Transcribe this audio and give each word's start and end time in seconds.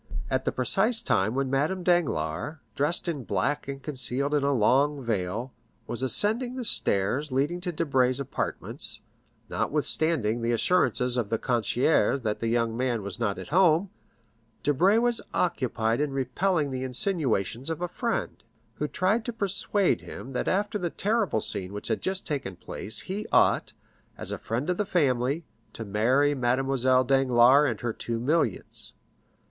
At 0.31 0.45
the 0.45 0.51
precise 0.51 0.99
time 0.99 1.35
when 1.35 1.51
Madame 1.51 1.83
Danglars, 1.83 2.57
dressed 2.73 3.07
in 3.07 3.23
black 3.23 3.67
and 3.67 3.83
concealed 3.83 4.33
in 4.33 4.43
a 4.43 4.51
long 4.51 5.03
veil, 5.03 5.53
was 5.85 6.01
ascending 6.01 6.55
the 6.55 6.63
stairs 6.65 7.31
leading 7.31 7.61
to 7.61 7.71
Debray's 7.71 8.19
apartments, 8.19 9.01
notwithstanding 9.47 10.41
the 10.41 10.53
assurances 10.53 11.17
of 11.17 11.29
the 11.29 11.37
concierge 11.37 12.21
that 12.21 12.39
the 12.39 12.47
young 12.47 12.75
man 12.75 13.03
was 13.03 13.19
not 13.19 13.37
at 13.37 13.49
home, 13.49 13.91
Debray 14.63 14.97
was 14.97 15.21
occupied 15.35 16.01
in 16.01 16.11
repelling 16.13 16.71
the 16.71 16.81
insinuations 16.83 17.69
of 17.69 17.79
a 17.79 17.87
friend, 17.87 18.43
who 18.79 18.87
tried 18.87 19.23
to 19.25 19.31
persuade 19.31 20.01
him 20.01 20.33
that 20.33 20.47
after 20.47 20.79
the 20.79 20.89
terrible 20.89 21.41
scene 21.41 21.73
which 21.73 21.89
had 21.89 22.01
just 22.01 22.25
taken 22.25 22.55
place 22.55 23.01
he 23.01 23.27
ought, 23.31 23.73
as 24.17 24.31
a 24.31 24.39
friend 24.39 24.67
of 24.71 24.77
the 24.77 24.83
family, 24.87 25.45
to 25.73 25.85
marry 25.85 26.33
Mademoiselle 26.33 27.03
Danglars 27.03 27.69
and 27.69 27.81
her 27.81 27.93
two 27.93 28.19
millions. 28.19 28.93